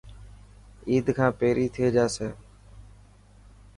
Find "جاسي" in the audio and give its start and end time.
1.95-2.27